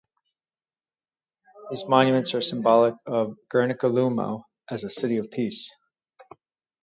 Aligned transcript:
These 1.69 1.85
monuments 1.87 2.33
are 2.33 2.41
symbolic 2.41 2.95
of 3.05 3.35
Gernika-Lumo 3.53 4.45
as 4.67 4.83
a 4.83 4.89
city 4.89 5.17
of 5.17 5.29
peace. 5.29 5.69